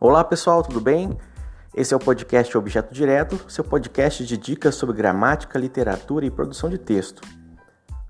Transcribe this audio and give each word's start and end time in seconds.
Olá 0.00 0.22
pessoal, 0.22 0.62
tudo 0.62 0.80
bem? 0.80 1.18
Esse 1.74 1.92
é 1.92 1.96
o 1.96 1.98
podcast 1.98 2.56
Objeto 2.56 2.94
Direto, 2.94 3.50
seu 3.50 3.64
podcast 3.64 4.24
de 4.24 4.36
dicas 4.36 4.76
sobre 4.76 4.94
gramática, 4.94 5.58
literatura 5.58 6.24
e 6.24 6.30
produção 6.30 6.70
de 6.70 6.78
texto. 6.78 7.20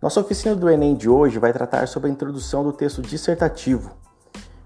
Nossa 0.02 0.20
oficina 0.20 0.54
do 0.54 0.68
Enem 0.68 0.94
de 0.94 1.08
hoje 1.08 1.38
vai 1.38 1.50
tratar 1.50 1.88
sobre 1.88 2.10
a 2.10 2.12
introdução 2.12 2.62
do 2.62 2.74
texto 2.74 3.00
dissertativo. 3.00 3.96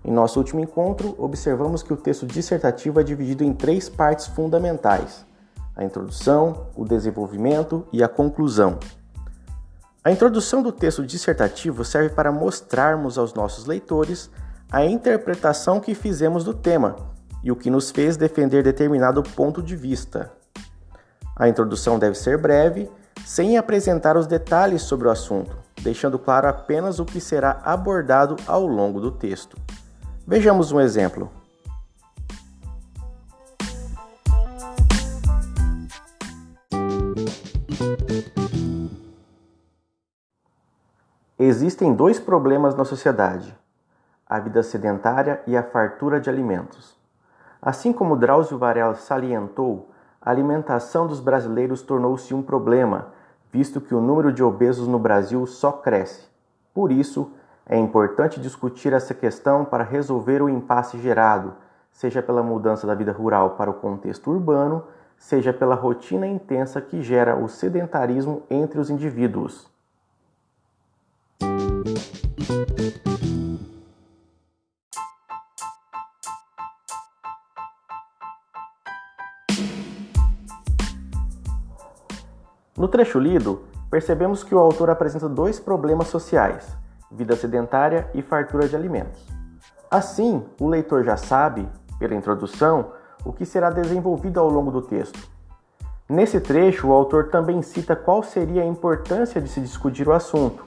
Em 0.05 0.11
nosso 0.11 0.41
último 0.41 0.59
encontro, 0.59 1.15
observamos 1.17 1.81
que 1.81 1.93
o 1.93 1.97
texto 1.97 2.27
dissertativo 2.27 2.99
é 2.99 3.05
dividido 3.05 3.45
em 3.45 3.53
três 3.53 3.89
partes 3.89 4.27
fundamentais: 4.27 5.25
a 5.77 5.85
introdução, 5.85 6.67
o 6.75 6.85
desenvolvimento 6.85 7.87
e 7.93 8.03
a 8.03 8.09
conclusão. 8.09 8.81
A 10.03 10.11
introdução 10.11 10.61
do 10.61 10.73
texto 10.73 11.07
dissertativo 11.07 11.85
serve 11.85 12.09
para 12.09 12.33
mostrarmos 12.33 13.17
aos 13.17 13.33
nossos 13.33 13.65
leitores 13.65 14.29
a 14.73 14.85
interpretação 14.85 15.79
que 15.79 15.95
fizemos 15.95 16.43
do 16.43 16.55
tema 16.55 17.13
e 17.43 17.51
o 17.51 17.57
que 17.57 17.71
nos 17.71 17.91
fez 17.91 18.17
defender 18.17 18.63
determinado 18.63 19.23
ponto 19.23 19.63
de 19.63 19.75
vista. 19.75 20.33
A 21.37 21.49
introdução 21.49 21.99
deve 21.99 22.15
ser 22.17 22.39
breve, 22.39 22.91
sem 23.25 23.57
apresentar 23.57 24.17
os 24.17 24.27
detalhes 24.27 24.83
sobre 24.83 25.09
o 25.09 25.11
assunto, 25.11 25.57
deixando 25.81 26.19
claro 26.19 26.49
apenas 26.49 26.99
o 26.99 27.05
que 27.05 27.21
será 27.21 27.61
abordado 27.65 28.37
ao 28.47 28.67
longo 28.67 29.01
do 29.01 29.11
texto. 29.11 29.57
Vejamos 30.27 30.71
um 30.71 30.81
exemplo. 30.81 31.31
Existem 41.39 41.93
dois 41.93 42.21
problemas 42.21 42.77
na 42.77 42.85
sociedade: 42.85 43.53
a 44.25 44.39
vida 44.39 44.63
sedentária 44.63 45.43
e 45.45 45.57
a 45.57 45.63
fartura 45.63 46.21
de 46.21 46.31
alimentos. 46.31 47.02
Assim 47.65 47.93
como 47.93 48.17
Drauzio 48.17 48.59
Varela 48.59 48.97
salientou, 48.97 49.89
a 50.21 50.31
alimentação 50.33 51.07
dos 51.07 51.21
brasileiros 51.21 51.81
tornou-se 51.81 52.35
um 52.35 52.43
problema, 52.43 53.13
visto 53.53 53.81
que 53.81 53.95
o 53.95 54.01
número 54.01 54.33
de 54.33 54.43
obesos 54.43 54.89
no 54.89 54.99
Brasil 54.99 55.47
só 55.47 55.71
cresce. 55.71 56.27
Por 56.75 56.91
isso, 56.91 57.31
é 57.65 57.79
importante 57.79 58.41
discutir 58.41 58.93
essa 58.93 59.15
questão 59.15 59.65
para 59.65 59.85
resolver 59.85 60.43
o 60.43 60.49
impasse 60.49 60.99
gerado, 60.99 61.55
seja 61.93 62.21
pela 62.21 62.43
mudança 62.43 62.85
da 62.85 62.97
vida 62.97 63.13
rural 63.13 63.51
para 63.51 63.71
o 63.71 63.75
contexto 63.75 64.33
urbano, 64.33 64.83
seja 65.17 65.53
pela 65.53 65.77
rotina 65.77 66.27
intensa 66.27 66.81
que 66.81 67.01
gera 67.01 67.37
o 67.37 67.49
sedentarismo 67.49 68.43
entre 68.51 68.81
os 68.81 68.91
indivíduos. 68.91 69.71
No 82.83 82.89
trecho 82.89 83.21
lido, 83.21 83.63
percebemos 83.89 84.43
que 84.43 84.53
o 84.53 84.59
autor 84.59 84.91
apresenta 84.91 85.29
dois 85.29 85.61
problemas 85.61 86.09
sociais: 86.09 86.77
vida 87.13 87.37
sedentária 87.37 88.11
e 88.13 88.21
fartura 88.23 88.67
de 88.67 88.75
alimentos. 88.75 89.25
Assim, 89.89 90.45
o 90.61 90.67
leitor 90.67 91.05
já 91.05 91.17
sabe, 91.17 91.69
pela 91.97 92.17
introdução, 92.17 92.91
o 93.25 93.33
que 93.33 93.47
será 93.47 93.71
desenvolvido 93.71 94.41
ao 94.41 94.49
longo 94.49 94.73
do 94.73 94.83
texto. 94.83 95.17
Nesse 96.09 96.41
trecho, 96.41 96.89
o 96.89 96.93
autor 96.93 97.29
também 97.29 97.63
cita 97.63 97.95
qual 97.95 98.21
seria 98.21 98.63
a 98.63 98.67
importância 98.67 99.41
de 99.41 99.49
se 99.49 99.61
discutir 99.61 100.09
o 100.09 100.13
assunto. 100.13 100.67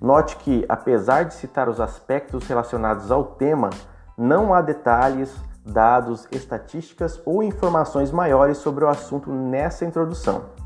Note 0.00 0.36
que, 0.38 0.64
apesar 0.66 1.24
de 1.24 1.34
citar 1.34 1.68
os 1.68 1.78
aspectos 1.78 2.46
relacionados 2.46 3.10
ao 3.10 3.22
tema, 3.22 3.68
não 4.16 4.54
há 4.54 4.62
detalhes, 4.62 5.36
dados, 5.62 6.26
estatísticas 6.32 7.20
ou 7.26 7.42
informações 7.42 8.10
maiores 8.10 8.56
sobre 8.56 8.82
o 8.82 8.88
assunto 8.88 9.30
nessa 9.30 9.84
introdução. 9.84 10.65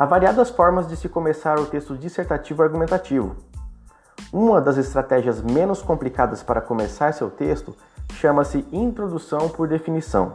Há 0.00 0.06
variadas 0.06 0.48
formas 0.48 0.86
de 0.86 0.96
se 0.96 1.08
começar 1.08 1.58
o 1.58 1.66
texto 1.66 1.98
dissertativo 1.98 2.62
argumentativo. 2.62 3.34
Uma 4.32 4.60
das 4.60 4.76
estratégias 4.76 5.42
menos 5.42 5.82
complicadas 5.82 6.40
para 6.40 6.60
começar 6.60 7.12
seu 7.12 7.28
texto 7.28 7.74
chama-se 8.12 8.64
introdução 8.70 9.48
por 9.48 9.66
definição. 9.66 10.34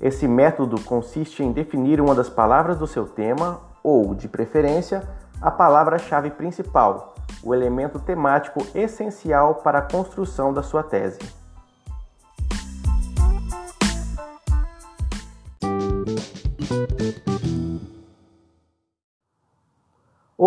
Esse 0.00 0.26
método 0.26 0.80
consiste 0.80 1.40
em 1.40 1.52
definir 1.52 2.00
uma 2.00 2.16
das 2.16 2.28
palavras 2.28 2.76
do 2.76 2.88
seu 2.88 3.06
tema 3.06 3.60
ou, 3.80 4.12
de 4.12 4.26
preferência, 4.26 5.08
a 5.40 5.52
palavra-chave 5.52 6.30
principal, 6.30 7.14
o 7.44 7.54
elemento 7.54 8.00
temático 8.00 8.58
essencial 8.74 9.54
para 9.54 9.78
a 9.78 9.82
construção 9.82 10.52
da 10.52 10.64
sua 10.64 10.82
tese. 10.82 11.20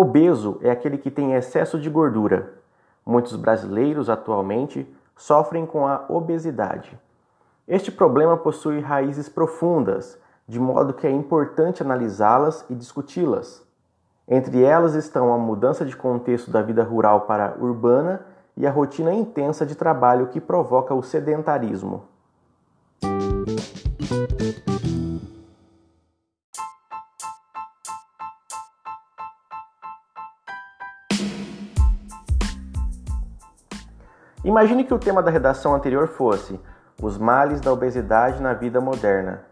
Obeso 0.00 0.60
é 0.62 0.70
aquele 0.70 0.96
que 0.96 1.10
tem 1.10 1.34
excesso 1.34 1.76
de 1.76 1.90
gordura. 1.90 2.52
Muitos 3.04 3.34
brasileiros 3.34 4.08
atualmente 4.08 4.86
sofrem 5.16 5.66
com 5.66 5.88
a 5.88 6.04
obesidade. 6.08 6.96
Este 7.66 7.90
problema 7.90 8.36
possui 8.36 8.78
raízes 8.78 9.28
profundas, 9.28 10.16
de 10.46 10.60
modo 10.60 10.94
que 10.94 11.04
é 11.04 11.10
importante 11.10 11.82
analisá-las 11.82 12.64
e 12.70 12.76
discuti-las. 12.76 13.60
Entre 14.28 14.62
elas 14.62 14.94
estão 14.94 15.34
a 15.34 15.36
mudança 15.36 15.84
de 15.84 15.96
contexto 15.96 16.48
da 16.48 16.62
vida 16.62 16.84
rural 16.84 17.22
para 17.22 17.56
urbana 17.58 18.20
e 18.56 18.68
a 18.68 18.70
rotina 18.70 19.12
intensa 19.12 19.66
de 19.66 19.74
trabalho 19.74 20.28
que 20.28 20.40
provoca 20.40 20.94
o 20.94 21.02
sedentarismo. 21.02 22.04
Imagine 34.48 34.82
que 34.82 34.94
o 34.94 34.98
tema 34.98 35.22
da 35.22 35.30
redação 35.30 35.74
anterior 35.74 36.08
fosse 36.08 36.58
Os 37.02 37.18
males 37.18 37.60
da 37.60 37.70
obesidade 37.70 38.40
na 38.40 38.54
vida 38.54 38.80
moderna. 38.80 39.42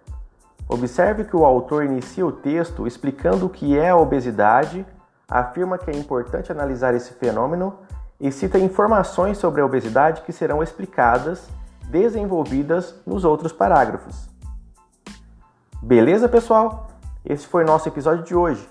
Observe 0.67 1.25
que 1.25 1.37
o 1.37 1.45
autor 1.45 1.85
inicia 1.85 2.25
o 2.25 2.33
texto 2.33 2.87
explicando 2.87 3.45
o 3.45 3.51
que 3.51 3.79
é 3.79 3.91
a 3.91 3.97
obesidade, 3.97 4.87
afirma 5.29 5.77
que 5.77 5.91
é 5.91 5.95
importante 5.95 6.51
analisar 6.51 6.95
esse 6.95 7.13
fenômeno 7.13 7.79
e 8.19 8.33
cita 8.33 8.59
informações 8.59 9.37
sobre 9.37 9.61
a 9.61 9.67
obesidade 9.67 10.23
que 10.23 10.33
serão 10.33 10.63
explicadas, 10.63 11.47
desenvolvidas 11.91 12.95
nos 13.07 13.23
outros 13.23 13.53
parágrafos. 13.53 14.31
Beleza, 15.83 16.27
pessoal? 16.27 16.89
Esse 17.23 17.47
foi 17.47 17.65
nosso 17.65 17.87
episódio 17.87 18.25
de 18.25 18.35
hoje. 18.35 18.67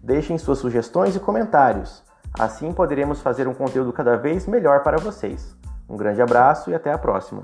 Deixem 0.00 0.38
suas 0.38 0.58
sugestões 0.58 1.16
e 1.16 1.18
comentários. 1.18 2.04
Assim 2.38 2.72
poderemos 2.72 3.20
fazer 3.20 3.48
um 3.48 3.54
conteúdo 3.54 3.92
cada 3.92 4.16
vez 4.16 4.46
melhor 4.46 4.84
para 4.84 4.98
vocês. 4.98 5.63
Um 5.88 5.96
grande 5.96 6.22
abraço 6.22 6.70
e 6.70 6.74
até 6.74 6.92
a 6.92 6.98
próxima! 6.98 7.42